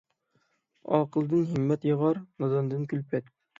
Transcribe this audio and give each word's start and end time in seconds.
ئاقىلدىن 0.95 1.45
ھىممەت 1.51 1.87
ياغار، 1.91 2.23
ناداندىن 2.47 2.91
كۈلپەت. 2.97 3.33